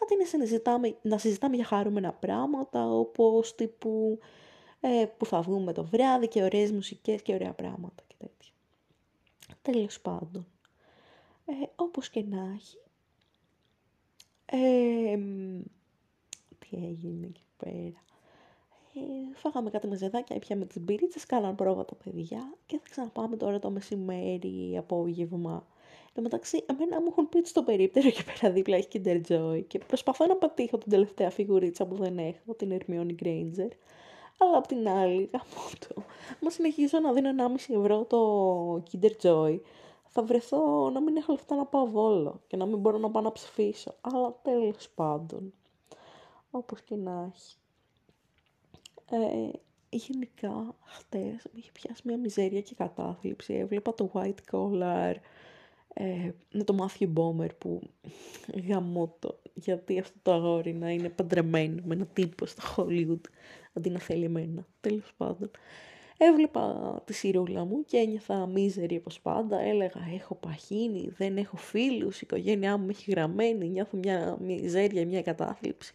αντί 0.02 0.16
να 0.16 0.24
συζητάμε, 0.24 0.96
να 1.02 1.18
συζητάμε 1.18 1.56
για 1.56 1.64
χαρούμενα 1.64 2.12
πράγματα, 2.12 2.90
όπως 2.90 3.54
τύπου 3.54 4.18
ε, 4.80 5.06
που 5.16 5.26
θα 5.26 5.40
βγούμε 5.40 5.72
το 5.72 5.84
βράδυ 5.84 6.28
και 6.28 6.42
ωραίες 6.42 6.72
μουσικές 6.72 7.22
και 7.22 7.34
ωραία 7.34 7.52
πράγματα 7.52 8.02
και 8.06 8.14
τέτοια. 8.18 8.52
Τέλος 9.62 10.00
πάντων, 10.00 10.46
ε, 11.44 11.52
όπως 11.76 12.10
και 12.10 12.24
να 12.28 12.52
έχει, 12.54 12.78
ε, 14.46 15.18
τι 16.58 16.68
έγινε 16.76 17.26
εκεί 17.26 17.44
πέρα. 17.56 18.04
φάγαμε 19.34 19.70
κάτι 19.70 19.86
μεζεδάκια, 19.86 20.36
έπιαμε 20.36 20.64
τις 20.64 20.80
μπυρίτσες, 20.80 21.26
κάναν 21.26 21.54
πρόβα 21.54 21.84
τα 21.84 21.94
παιδιά 21.94 22.54
και 22.66 22.78
θα 22.78 22.88
ξαναπάμε 22.90 23.36
τώρα 23.36 23.58
το 23.58 23.70
μεσημέρι, 23.70 24.76
απόγευμα. 24.78 25.66
Εν 26.16 26.22
τω 26.22 26.28
μεταξύ, 26.30 26.64
εμένα 26.66 27.00
μου 27.00 27.06
έχουν 27.10 27.28
πει 27.28 27.44
στο 27.44 27.62
περίπτερο 27.62 28.10
και 28.10 28.22
πέρα 28.22 28.52
δίπλα 28.52 28.76
έχει 28.76 28.88
Kinder 28.92 29.20
Joy 29.28 29.64
και 29.66 29.78
προσπαθώ 29.78 30.26
να 30.26 30.36
πατήχω 30.36 30.78
την 30.78 30.90
τελευταία 30.90 31.30
φιγουρίτσα 31.30 31.86
που 31.86 31.94
δεν 31.94 32.18
έχω, 32.18 32.54
την 32.56 32.78
Hermione 32.78 33.14
Granger. 33.22 33.70
Αλλά 34.38 34.56
απ' 34.56 34.66
την 34.66 34.88
άλλη, 34.88 35.30
το, 35.88 36.02
μα 36.40 36.50
συνεχίζω 36.50 37.00
να 37.00 37.12
δίνω 37.12 37.30
1,5 37.68 37.74
ευρώ 37.76 38.04
το 38.04 38.74
Kinder 38.74 39.10
Joy, 39.22 39.60
θα 40.06 40.22
βρεθώ 40.22 40.90
να 40.90 41.00
μην 41.00 41.16
έχω 41.16 41.32
λεφτά 41.32 41.54
να 41.54 41.64
πάω 41.66 41.86
βόλο 41.86 42.40
και 42.46 42.56
να 42.56 42.66
μην 42.66 42.78
μπορώ 42.78 42.98
να 42.98 43.10
πάω 43.10 43.22
να 43.22 43.32
ψηφίσω. 43.32 43.94
Αλλά 44.00 44.38
τέλος 44.42 44.88
πάντων, 44.94 45.52
όπως 46.50 46.80
και 46.80 46.96
να 46.96 47.32
έχει. 47.32 47.56
Ε, 49.10 49.50
γενικά, 49.96 50.74
χτες 50.84 51.44
με 51.52 51.58
είχε 51.58 51.70
πιάσει 51.72 52.02
μια 52.04 52.18
μιζέρια 52.18 52.60
και 52.60 52.74
κατάθλιψη. 52.74 53.54
Έβλεπα 53.54 53.94
το 53.94 54.10
White 54.14 54.52
Collar 54.52 55.14
ε, 55.98 56.30
με 56.52 56.64
το 56.64 56.76
Matthew 56.78 57.12
Bomber 57.14 57.48
που 57.58 57.80
γαμώτο. 58.68 59.38
Γιατί 59.54 59.98
αυτό 59.98 60.18
το 60.22 60.32
αγόρι 60.32 60.72
να 60.74 60.90
είναι 60.90 61.08
παντρεμένο 61.08 61.82
με 61.84 61.94
ένα 61.94 62.06
τύπο 62.06 62.46
στο 62.46 62.62
Hollywood 62.76 63.20
αντί 63.72 63.90
να 63.90 63.98
θέλει 63.98 64.24
εμένα. 64.24 64.66
Τέλος 64.80 65.12
πάντων. 65.16 65.50
Έβλεπα 66.18 67.02
τη 67.04 67.12
σιρούλα 67.12 67.64
μου 67.64 67.84
και 67.84 67.96
ένιωθα 67.96 68.46
μίζερη 68.46 68.96
όπως 68.96 69.20
πάντα. 69.20 69.60
Έλεγα 69.60 70.00
έχω 70.14 70.34
παχύνει, 70.34 71.12
δεν 71.16 71.36
έχω 71.36 71.56
φίλους, 71.56 72.16
η 72.16 72.20
οικογένειά 72.22 72.76
μου 72.76 72.86
έχει 72.88 73.10
γραμμένη, 73.10 73.68
νιώθω 73.68 73.96
μια 73.96 74.36
μιζέρια, 74.40 75.06
μια 75.06 75.22
κατάθλιψη. 75.22 75.94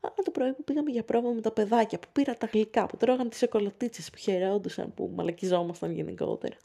Αλλά 0.00 0.14
το 0.24 0.30
πρωί 0.30 0.52
που 0.52 0.64
πήγαμε 0.64 0.90
για 0.90 1.04
πρόβα 1.04 1.32
με 1.32 1.40
τα 1.40 1.52
παιδάκια, 1.52 1.98
που 1.98 2.08
πήρα 2.12 2.34
τα 2.34 2.48
γλυκά, 2.52 2.86
που 2.86 2.96
τρώγαν 2.96 3.28
τις 3.28 3.38
σοκολατίτσες, 3.38 4.10
που 4.10 4.16
χαιρόντουσαν, 4.16 4.94
που 4.94 5.12
μαλακιζόμασταν 5.14 5.92
γενικότερα. 5.92 6.56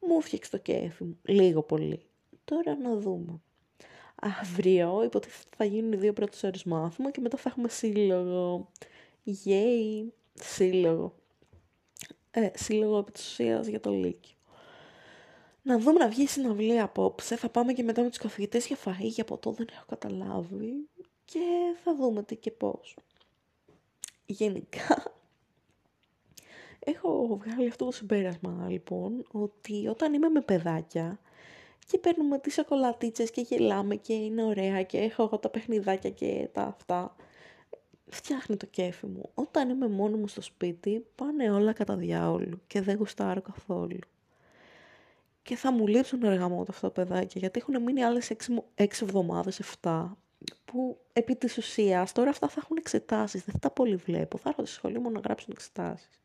Μου 0.00 0.20
φτιάξε 0.20 0.50
το 0.50 0.58
κέφι 0.58 1.04
μου, 1.04 1.18
λίγο 1.22 1.62
πολύ. 1.62 2.00
Τώρα 2.44 2.76
να 2.76 2.96
δούμε. 2.96 3.40
Αύριο 4.14 5.02
υποτίθεται 5.04 5.56
θα 5.56 5.64
γίνουν 5.64 5.92
οι 5.92 5.96
δύο 5.96 6.12
πρώτες 6.12 6.42
ώρες 6.42 6.64
μάθημα 6.64 7.10
και 7.10 7.20
μετά 7.20 7.36
θα 7.36 7.48
έχουμε 7.48 7.68
σύλλογο. 7.68 8.70
Yay, 9.44 10.04
σύλλογο. 10.34 11.14
Ε, 12.30 12.50
σύλλογο 12.54 12.98
επί 12.98 13.12
για 13.70 13.80
το 13.80 13.90
Λύκειο. 13.90 14.36
Να 15.62 15.78
δούμε 15.78 15.98
να 15.98 16.08
βγει 16.08 16.22
η 16.22 16.26
συναυλία 16.26 16.84
απόψε. 16.84 17.36
Θα 17.36 17.48
πάμε 17.48 17.72
και 17.72 17.82
μετά 17.82 18.02
με 18.02 18.08
τους 18.08 18.18
καθηγητές 18.18 18.66
για 18.66 18.76
φαΐ, 18.84 19.00
για 19.00 19.24
ποτό 19.24 19.50
δεν 19.50 19.66
έχω 19.72 19.84
καταλάβει. 19.88 20.88
Και 21.24 21.74
θα 21.84 21.94
δούμε 21.94 22.22
τι 22.22 22.36
και 22.36 22.50
πώς. 22.50 22.96
Γενικά, 24.26 25.12
έχω 26.90 27.40
βγάλει 27.44 27.68
αυτό 27.68 27.84
το 27.84 27.90
συμπέρασμα 27.90 28.66
λοιπόν, 28.68 29.26
ότι 29.30 29.86
όταν 29.88 30.14
είμαι 30.14 30.28
με 30.28 30.40
παιδάκια 30.40 31.18
και 31.86 31.98
παίρνουμε 31.98 32.38
τις 32.38 32.54
σοκολατίτσες 32.54 33.30
και 33.30 33.40
γελάμε 33.40 33.96
και 33.96 34.12
είναι 34.12 34.44
ωραία 34.44 34.82
και 34.82 34.98
έχω 34.98 35.22
εγώ 35.22 35.38
τα 35.38 35.48
παιχνιδάκια 35.48 36.10
και 36.10 36.48
τα 36.52 36.62
αυτά, 36.62 37.16
φτιάχνει 38.06 38.56
το 38.56 38.66
κέφι 38.66 39.06
μου. 39.06 39.30
Όταν 39.34 39.68
είμαι 39.68 39.88
μόνο 39.88 40.16
μου 40.16 40.28
στο 40.28 40.40
σπίτι, 40.40 41.06
πάνε 41.14 41.50
όλα 41.50 41.72
κατά 41.72 41.96
διάολου 41.96 42.60
και 42.66 42.80
δεν 42.80 42.96
γουστάρω 42.96 43.40
καθόλου. 43.40 43.98
Και 45.42 45.56
θα 45.56 45.72
μου 45.72 45.86
λείψουν 45.86 46.22
εργαμό 46.22 46.64
αυτά 46.68 46.92
τα 46.92 46.92
παιδάκια, 46.92 47.40
γιατί 47.40 47.60
έχουν 47.60 47.82
μείνει 47.82 48.04
άλλες 48.04 48.30
έξι, 48.74 49.04
εβδομάδες, 49.04 49.58
εφτά, 49.58 50.16
που 50.64 50.98
επί 51.12 51.36
της 51.36 51.58
ουσίας 51.58 52.12
τώρα 52.12 52.30
αυτά 52.30 52.48
θα 52.48 52.60
έχουν 52.64 52.76
εξετάσεις, 52.76 53.44
δεν 53.44 53.52
θα 53.52 53.58
τα 53.58 53.70
πολύ 53.70 53.96
βλέπω, 53.96 54.38
θα 54.38 54.48
έρθω 54.48 54.64
στη 54.64 54.74
σχολή 54.74 54.98
μου 54.98 55.10
να 55.10 55.20
γράψουν 55.20 55.52
εξετάσεις. 55.52 56.20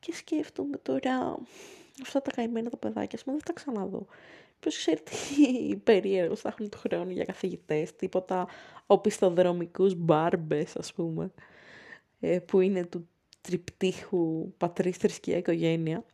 Και 0.00 0.14
σκέφτομαι 0.14 0.76
τώρα 0.76 1.38
αυτά 2.02 2.22
τα 2.22 2.30
καημένα 2.30 2.70
τα 2.70 2.76
παιδάκια, 2.76 3.18
πούμε, 3.24 3.36
δεν 3.36 3.44
θα 3.46 3.52
τα 3.52 3.60
ξαναδώ. 3.60 4.06
Ποιος 4.60 4.76
ξέρει 4.76 5.00
τι 5.00 5.76
περίεργο 5.90 6.36
θα 6.36 6.48
έχουν 6.48 6.68
το 6.68 6.78
χρόνο 6.78 7.10
για 7.10 7.24
καθηγητές, 7.24 7.96
τίποτα 7.96 8.48
οπισθοδρομικούς 8.86 9.94
μπάρμπες 9.94 10.76
ας 10.76 10.92
πούμε, 10.92 11.32
ε, 12.20 12.38
που 12.38 12.60
είναι 12.60 12.84
του 12.86 13.08
τριπτύχου 13.40 14.52
πατρίς 14.56 14.96
θρησκεία 14.96 15.36
οικογένεια. 15.36 16.04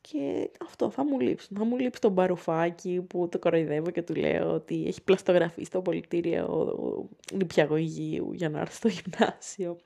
Και 0.00 0.50
αυτό 0.62 0.90
θα 0.90 1.04
μου 1.04 1.20
λείψει. 1.20 1.48
Θα 1.54 1.64
μου 1.64 1.76
λείψει 1.76 2.00
το 2.00 2.08
μπαρουφάκι 2.08 3.04
που 3.08 3.28
το 3.28 3.38
κοροϊδεύω 3.38 3.90
και 3.90 4.02
του 4.02 4.14
λέω 4.14 4.52
ότι 4.52 4.84
έχει 4.86 5.02
πλαστογραφεί 5.02 5.64
στο 5.64 5.82
πολιτήριο 5.82 7.08
νηπιαγωγείου 7.34 8.32
για 8.32 8.48
να 8.48 8.60
έρθει 8.60 8.74
στο 8.74 8.88
γυμνάσιο. 8.88 9.76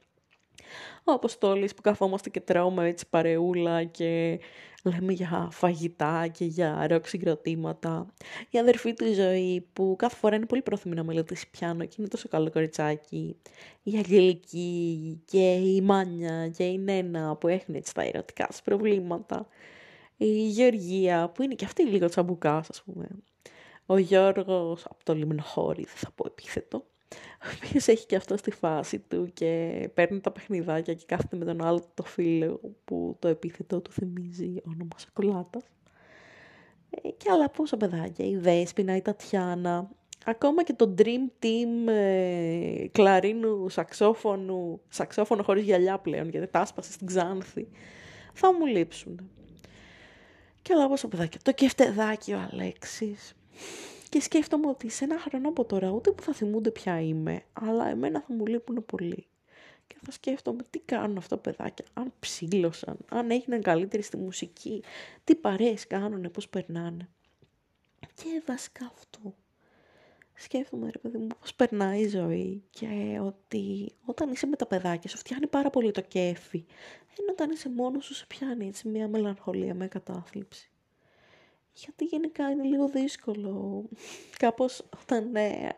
Ο 1.05 1.13
Αποστόλης 1.13 1.75
που 1.75 1.83
καθόμαστε 1.83 2.31
και 2.31 2.41
τρώμε 2.41 2.89
έτσι 2.89 3.09
παρεούλα 3.11 3.85
και 3.85 4.41
λέμε 4.85 5.13
για 5.13 5.49
φαγητά 5.51 6.27
και 6.27 6.45
για 6.45 6.87
ροκ 6.87 7.07
συγκροτήματα. 7.07 8.07
Η 8.51 8.59
αδερφή 8.59 8.95
του 8.95 9.05
η 9.05 9.13
Ζωή 9.13 9.69
που 9.73 9.95
κάθε 9.99 10.17
φορά 10.17 10.37
είναι 10.37 10.47
πολύ 10.47 10.63
πρόθυμη 10.63 10.95
να 10.95 11.05
μελετήσει 11.05 11.51
πιάνο 11.51 11.85
και 11.85 11.97
είναι 11.99 12.09
τόσο 12.09 12.29
καλό 12.29 12.51
κοριτσάκι. 12.51 13.37
Η 13.83 13.97
Αγγελική 13.97 15.23
και 15.25 15.53
η 15.53 15.81
Μάνια 15.81 16.49
και 16.49 16.65
η 16.65 16.79
Νένα 16.79 17.37
που 17.37 17.49
έχουν 17.49 17.75
έτσι 17.75 17.95
τα 17.95 18.03
ερωτικά 18.03 18.49
προβλήματα. 18.65 19.47
Η 20.17 20.49
Γεωργία 20.49 21.29
που 21.29 21.43
είναι 21.43 21.55
και 21.55 21.65
αυτή 21.65 21.83
λίγο 21.83 22.09
τσαμπουκάς 22.09 22.69
ας 22.71 22.83
πούμε. 22.83 23.09
Ο 23.87 23.99
Γιώργος 23.99 24.85
από 24.85 25.05
το 25.05 25.15
Λιμνοχώρι, 25.15 25.85
δεν 25.85 25.97
θα 25.97 26.11
πω 26.15 26.25
επίθετο 26.27 26.85
ο 27.17 27.49
οποίος 27.65 27.89
έχει 27.89 28.07
και 28.07 28.17
αυτό 28.17 28.37
στη 28.37 28.51
φάση 28.51 28.99
του 28.99 29.31
και 29.33 29.91
παίρνει 29.95 30.21
τα 30.21 30.31
παιχνιδάκια 30.31 30.95
και 30.95 31.05
κάθεται 31.07 31.37
με 31.37 31.45
τον 31.45 31.65
άλλο 31.65 31.83
το 31.95 32.03
φίλο 32.03 32.61
που 32.85 33.17
το 33.19 33.29
επίθετο 33.29 33.81
του 33.81 33.93
θυμίζει 33.93 34.55
όνομα 34.67 34.97
σακουλάτας. 34.97 35.63
Ε, 36.91 37.09
και 37.09 37.31
άλλα 37.31 37.51
πόσα 37.51 37.77
παιδάκια, 37.77 38.27
η 38.27 38.37
Δέσποινα, 38.37 38.97
η 38.97 39.03
Τατιάνα, 39.03 39.91
ακόμα 40.25 40.65
και 40.65 40.73
το 40.73 40.95
Dream 40.99 41.45
Team 41.45 41.89
ε, 41.89 42.87
κλαρίνου, 42.93 43.69
σαξόφωνου, 43.69 44.81
σαξόφωνο 44.89 45.43
χωρίς 45.43 45.65
γυαλιά 45.65 45.99
πλέον, 45.99 46.29
γιατί 46.29 46.47
τα 46.47 46.61
άσπασε 46.61 46.93
στην 46.93 47.07
Ξάνθη, 47.07 47.69
θα 48.33 48.53
μου 48.55 48.67
λείψουν. 48.67 49.31
Και 50.63 50.73
άλλα 50.75 50.89
πόσα 50.89 51.09
παιδάκια. 51.09 51.41
Το 51.43 51.53
κεφτεδάκι 51.53 52.33
ο 52.33 52.49
Αλέξης, 52.53 53.35
και 54.11 54.21
σκέφτομαι 54.21 54.69
ότι 54.69 54.89
σε 54.89 55.05
ένα 55.05 55.19
χρόνο 55.19 55.49
από 55.49 55.65
τώρα 55.65 55.91
ούτε 55.91 56.11
που 56.11 56.23
θα 56.23 56.33
θυμούνται 56.33 56.71
ποια 56.71 57.01
είμαι, 57.01 57.43
αλλά 57.53 57.89
εμένα 57.89 58.21
θα 58.21 58.35
μου 58.35 58.47
λείπουν 58.47 58.85
πολύ. 58.87 59.27
Και 59.87 59.97
θα 60.05 60.11
σκέφτομαι 60.11 60.63
τι 60.71 60.79
κάνουν 60.79 61.17
αυτά 61.17 61.41
τα 61.41 61.51
παιδάκια, 61.51 61.85
αν 61.93 62.13
ψήλωσαν, 62.21 62.97
αν 63.11 63.31
έγιναν 63.31 63.63
καλύτεροι 63.63 64.03
στη 64.03 64.17
μουσική, 64.17 64.83
τι 65.25 65.35
παρέες 65.35 65.87
κάνουν, 65.87 66.31
πώς 66.31 66.49
περνάνε. 66.49 67.09
Και 68.15 68.43
βασικά 68.47 68.93
αυτό. 68.95 69.35
Σκέφτομαι 70.35 70.91
ρε 70.91 70.99
παιδί 70.99 71.19
μου 71.19 71.29
πώς 71.41 71.55
περνάει 71.55 72.01
η 72.01 72.09
ζωή 72.09 72.63
και 72.71 73.21
ότι 73.23 73.93
όταν 74.05 74.31
είσαι 74.31 74.47
με 74.47 74.57
τα 74.57 74.67
παιδάκια 74.67 75.11
σου 75.11 75.19
φτιάχνει 75.19 75.47
πάρα 75.47 75.71
πολύ 75.71 75.91
το 75.91 76.01
κέφι. 76.01 76.65
Ενώ 77.19 77.31
όταν 77.31 77.51
είσαι 77.51 77.69
μόνος 77.71 78.05
σου 78.05 78.15
σε 78.15 78.27
πιάνει 78.27 78.67
έτσι 78.67 78.89
μια 78.89 79.09
μελαγχολία, 79.09 79.75
μια 79.75 79.89
κατάθλιψη 79.89 80.70
γιατί 81.73 82.05
γενικά 82.05 82.51
είναι 82.51 82.63
λίγο 82.63 82.89
δύσκολο. 82.89 83.85
Κάπως 84.39 84.83
όταν 85.03 85.37
ε, 85.37 85.69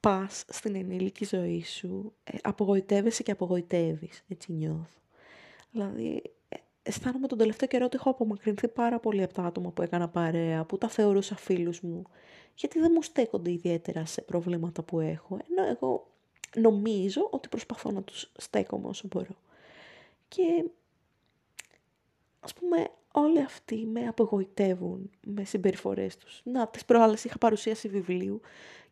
πας 0.00 0.44
στην 0.48 0.74
ενήλικη 0.74 1.24
ζωή 1.24 1.64
σου, 1.64 2.14
ε, 2.24 2.36
απογοητεύεσαι 2.42 3.22
και 3.22 3.30
απογοητεύεις, 3.30 4.24
έτσι 4.28 4.52
νιώθω. 4.52 4.98
Δηλαδή, 5.70 6.22
ε, 6.48 6.56
αισθάνομαι 6.82 7.26
τον 7.26 7.38
τελευταίο 7.38 7.68
καιρό 7.68 7.84
ότι 7.84 7.96
έχω 7.96 8.10
απομακρυνθεί 8.10 8.68
πάρα 8.68 8.98
πολύ 8.98 9.22
από 9.22 9.34
τα 9.34 9.42
άτομα 9.42 9.70
που 9.70 9.82
έκανα 9.82 10.08
παρέα, 10.08 10.64
που 10.64 10.78
τα 10.78 10.88
θεωρούσα 10.88 11.36
φίλους 11.36 11.80
μου, 11.80 12.02
γιατί 12.54 12.78
δεν 12.78 12.90
μου 12.94 13.02
στέκονται 13.02 13.50
ιδιαίτερα 13.50 14.06
σε 14.06 14.22
προβλήματα 14.22 14.82
που 14.82 15.00
έχω, 15.00 15.38
ενώ 15.48 15.68
εγώ 15.68 16.06
νομίζω 16.56 17.28
ότι 17.30 17.48
προσπαθώ 17.48 17.90
να 17.90 18.02
τους 18.02 18.32
στέκομαι 18.36 18.88
όσο 18.88 19.08
μπορώ. 19.10 19.36
Και 20.28 20.64
ας 22.40 22.54
πούμε, 22.54 22.90
όλοι 23.20 23.42
αυτοί 23.42 23.86
με 23.86 24.06
απογοητεύουν 24.06 25.10
με 25.26 25.44
συμπεριφορές 25.44 26.16
τους. 26.16 26.40
Να, 26.44 26.68
τις 26.68 26.84
προάλλες 26.84 27.24
είχα 27.24 27.38
παρουσίαση 27.38 27.88
βιβλίου 27.88 28.40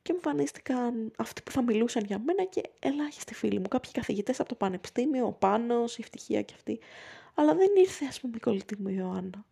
και 0.02 0.12
εμφανίστηκαν 0.12 1.12
αυτοί 1.16 1.42
που 1.42 1.50
θα 1.50 1.62
μιλούσαν 1.62 2.04
για 2.04 2.18
μένα 2.18 2.45
και 2.45 2.62
ελάχιστοι 2.78 3.35
φίλοι 3.35 3.59
μου. 3.59 3.68
Κάποιοι 3.68 3.90
καθηγητές 3.92 4.40
από 4.40 4.49
το 4.49 4.54
πανεπιστήμιο, 4.54 5.26
ο 5.26 5.33
Πάνος, 5.33 5.99
η 5.99 6.00
Ευτυχία 6.02 6.42
και 6.42 6.54
αυτοί. 6.56 6.78
Αλλά 7.35 7.54
δεν 7.54 7.68
ήρθε 7.76 8.04
ας 8.09 8.21
πούμε 8.21 8.33
η 8.37 8.40
κολλητή 8.40 8.83
μου 8.83 8.88
η 8.88 8.95
Ιωάννα. 8.99 9.45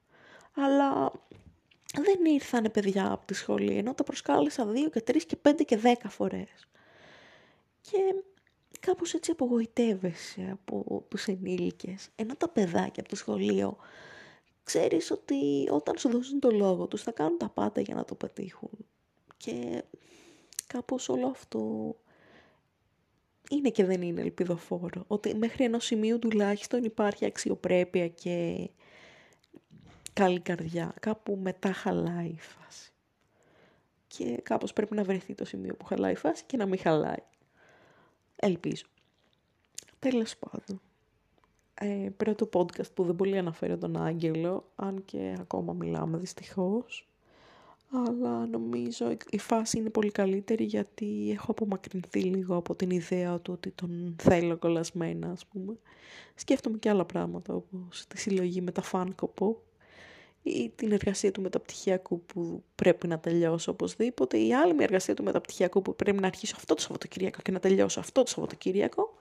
Αλλά 0.55 1.13
δεν 1.95 2.25
ήρθανε 2.25 2.69
παιδιά 2.69 3.13
από 3.13 3.27
τη 3.27 3.35
σχολή, 3.35 3.77
ενώ 3.77 3.95
τα 3.95 4.05
προσκάλεσα 4.05 4.67
δύο 4.67 4.89
και 4.91 5.01
τρεις 5.01 5.25
και 5.25 5.37
πέντε 5.37 5.63
και 5.63 5.77
δέκα 5.77 6.09
φορές. 6.09 6.69
Και 7.81 7.99
κάπως 8.81 9.15
έτσι 9.15 9.31
απογοητεύεσαι 9.31 10.49
από 10.53 11.05
τους 11.09 11.27
ενήλικες. 11.27 12.09
Ενώ 12.17 12.35
τα 12.37 12.49
παιδάκια 12.49 13.03
από 13.03 13.09
το 13.09 13.17
σχολείο 13.17 13.77
ξέρεις 14.65 15.11
ότι 15.11 15.69
όταν 15.71 15.99
σου 15.99 16.09
δώσουν 16.09 16.41
το 16.41 16.51
λόγο 16.51 16.87
τους 16.87 17.03
θα 17.03 17.13
κάνουν 17.13 17.39
τα 17.39 17.49
πάντα 17.49 17.81
για 17.81 17.95
να 17.95 18.05
το 18.05 18.15
πετύχουν. 18.15 18.71
Και 19.37 19.85
κάπως 20.67 21.09
όλο 21.09 21.27
αυτό 21.27 21.95
είναι 23.51 23.71
και 23.71 23.85
δεν 23.85 24.03
είναι 24.03 24.21
ελπιδοφόρο. 24.21 25.05
Ότι 25.07 25.35
μέχρι 25.35 25.65
ενός 25.65 25.85
σημείου 25.85 26.19
τουλάχιστον 26.19 26.85
υπάρχει 26.85 27.25
αξιοπρέπεια 27.25 28.09
και 28.09 28.71
καλή 30.13 30.41
καρδιά. 30.41 30.95
Κάπου 31.01 31.39
μετά 31.43 31.73
χαλάει 31.73 32.29
η 32.29 32.41
φάση. 32.41 32.93
Και 34.07 34.41
κάπως 34.43 34.73
πρέπει 34.73 34.95
να 34.95 35.05
βρεθεί 35.05 35.35
το 35.35 35.45
σημείο 35.45 35.75
που 35.75 35.85
χαλάει 35.85 36.13
η 36.13 36.17
φάση 36.17 36.45
και 36.47 36.57
να 36.57 36.67
μην 36.67 36.79
χαλάει. 36.79 37.23
Ελπίζω. 38.37 38.85
Τέλος 39.99 40.37
πάντων. 40.37 40.81
Ε, 41.75 42.09
πρώτο 42.17 42.49
podcast 42.53 42.93
που 42.95 43.05
δεν 43.05 43.17
πολύ 43.17 43.39
αναφέρω 43.39 43.79
τον 43.79 43.97
Άγγελο, 43.97 44.65
αν 44.77 45.05
και 45.05 45.37
ακόμα 45.41 45.73
μιλάμε 45.73 46.19
δυστυχώς. 46.19 47.09
Αλλά 47.91 48.47
νομίζω 48.47 49.17
η 49.31 49.39
φάση 49.39 49.79
είναι 49.79 49.91
πολύ 49.91 50.11
καλύτερη 50.11 50.65
γιατί 50.65 51.31
έχω 51.31 51.51
απομακρυνθεί 51.51 52.21
λίγο 52.21 52.57
από 52.57 52.75
την 52.75 52.91
ιδέα 52.91 53.41
του 53.41 53.53
ότι 53.53 53.71
τον 53.71 54.17
θέλω 54.23 54.57
κολλασμένα, 54.57 55.31
ας 55.31 55.47
πούμε. 55.47 55.79
Σκέφτομαι 56.35 56.79
και 56.79 56.89
άλλα 56.89 57.05
πράγματα, 57.05 57.55
όπως 57.55 58.05
τη 58.09 58.19
συλλογή 58.19 58.61
με 58.61 58.73
τα 58.73 58.83
Funko 58.93 59.55
ή 60.43 60.73
την 60.75 60.93
εργασία 60.93 61.33
του 61.33 61.41
μεταπτυχιακού 61.41 62.21
που 62.21 62.63
πρέπει 62.75 63.07
να 63.07 63.19
τελειώσω 63.19 63.71
οπωσδήποτε 63.71 64.39
ή 64.39 64.55
άλλη 64.55 64.75
μια 64.75 64.85
εργασία 64.85 65.15
του 65.15 65.23
μεταπτυχιακού 65.23 65.83
που 65.83 65.97
πρέπει 65.97 66.21
να 66.21 66.27
αρχίσω 66.27 66.55
αυτό 66.57 66.75
το 66.75 66.81
Σαββατοκύριακο 66.81 67.39
και 67.43 67.51
να 67.51 67.59
τελειώσω 67.59 68.01
αυτό 68.01 68.23
το 68.23 68.31
Σαββατοκύριακο 68.31 69.15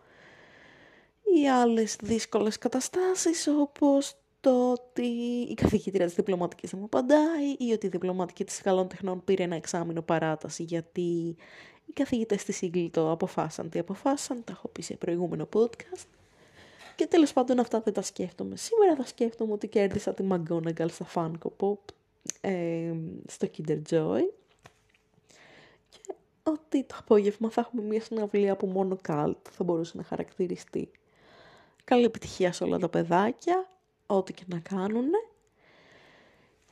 ή 1.41 1.49
άλλες 1.49 1.95
δύσκολες 2.01 2.57
καταστάσεις 2.57 3.47
όπως 3.47 4.15
το 4.41 4.71
ότι 4.71 5.07
η 5.49 5.53
καθηγήτρια 5.53 6.05
της 6.05 6.15
διπλωματικής 6.15 6.69
δεν 6.69 6.79
μου 6.79 6.85
απαντάει 6.85 7.55
ή 7.57 7.71
ότι 7.71 7.85
η 7.85 7.89
διπλωματική 7.89 8.43
της 8.43 8.61
καλών 8.61 8.87
τεχνών 8.87 9.23
πήρε 9.23 9.43
ένα 9.43 9.55
εξάμεινο 9.55 10.01
παράταση 10.01 10.63
γιατί 10.63 11.35
οι 11.85 11.93
καθηγητές 11.93 12.43
της 12.43 12.61
Ίγκλητο 12.61 13.11
αποφάσισαν 13.11 13.69
τι 13.69 13.79
αποφάσισαν, 13.79 14.43
τα 14.43 14.51
έχω 14.51 14.67
πει 14.67 14.81
σε 14.81 14.93
προηγούμενο 14.93 15.47
podcast. 15.53 16.05
Και 16.95 17.07
τέλος 17.07 17.33
πάντων 17.33 17.59
αυτά 17.59 17.79
δεν 17.79 17.93
τα 17.93 18.01
σκέφτομαι. 18.01 18.55
Σήμερα 18.55 18.95
θα 18.95 19.05
σκέφτομαι 19.05 19.53
ότι 19.53 19.67
κέρδισα 19.67 20.13
τη 20.13 20.23
McGonagall 20.29 20.89
στα 20.89 21.07
Funko 21.13 21.49
Pop 21.59 21.77
ε, 22.41 22.93
στο 23.27 23.47
Kinder 23.57 23.81
Joy 23.89 24.21
και 25.89 26.13
ότι 26.43 26.83
το 26.83 26.95
απόγευμα 26.99 27.49
θα 27.49 27.61
έχουμε 27.61 27.81
μια 27.81 28.01
συναυλία 28.01 28.55
που 28.55 28.67
μόνο 28.67 28.97
Cult 29.07 29.35
θα 29.51 29.63
μπορούσε 29.63 29.97
να 29.97 30.03
χαρακτηριστεί. 30.03 30.91
Καλή 31.83 32.03
επιτυχία 32.03 32.51
σε 32.51 32.63
όλα 32.63 32.77
τα 32.77 32.89
παιδάκια, 32.89 33.67
ό,τι 34.07 34.33
και 34.33 34.43
να 34.47 34.59
κάνουν. 34.59 35.09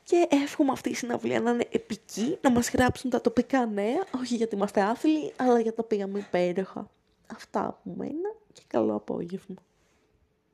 Και 0.03 0.27
εύχομαι 0.29 0.71
αυτή 0.71 0.89
η 0.89 0.93
συναυλία 0.93 1.39
να 1.39 1.51
είναι 1.51 1.67
επική, 1.71 2.37
να 2.41 2.51
μας 2.51 2.69
γράψουν 2.69 3.09
τα 3.09 3.21
τοπικά 3.21 3.65
νέα, 3.65 4.03
όχι 4.15 4.35
γιατί 4.35 4.55
είμαστε 4.55 4.81
άθλοι, 4.81 5.33
αλλά 5.35 5.59
για 5.59 5.73
τα 5.73 5.83
πήγαμε 5.83 6.19
υπέροχα. 6.19 6.89
Αυτά 7.35 7.67
από 7.67 7.95
μένα 7.95 8.35
και 8.53 8.61
καλό 8.67 8.95
απόγευμα. 8.95 9.55